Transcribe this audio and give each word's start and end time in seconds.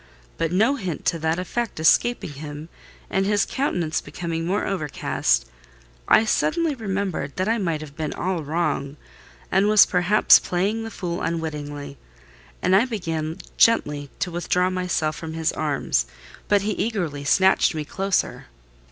But 0.39 0.51
no 0.51 0.77
hint 0.77 1.05
to 1.05 1.19
that 1.19 1.37
effect 1.37 1.79
escaping 1.79 2.31
him 2.33 2.69
and 3.07 3.23
his 3.23 3.45
countenance 3.45 4.01
becoming 4.01 4.47
more 4.47 4.65
overcast, 4.65 5.45
I 6.07 6.25
suddenly 6.25 6.73
remembered 6.73 7.35
that 7.35 7.47
I 7.47 7.59
might 7.59 7.81
have 7.81 7.95
been 7.95 8.11
all 8.13 8.41
wrong, 8.43 8.97
and 9.51 9.67
was 9.67 9.85
perhaps 9.85 10.39
playing 10.39 10.83
the 10.83 10.89
fool 10.89 11.21
unwittingly; 11.21 11.99
and 12.63 12.75
I 12.75 12.85
began 12.85 13.37
gently 13.57 14.09
to 14.21 14.31
withdraw 14.31 14.71
myself 14.71 15.15
from 15.17 15.33
his 15.33 15.51
arms—but 15.53 16.63
he 16.63 16.71
eagerly 16.71 17.23
snatched 17.23 17.75
me 17.75 17.85
closer. 17.85 18.47